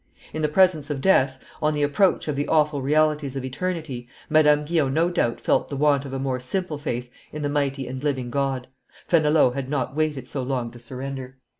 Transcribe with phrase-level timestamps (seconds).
[0.33, 4.65] In the presence of death, on the approach of the awful realities of eternity, Madame
[4.65, 8.03] Guyon no doubt felt the want of a more simple faith in the mighty and
[8.03, 8.67] living God.
[9.05, 11.37] Fenelon had not waited so long to surrender.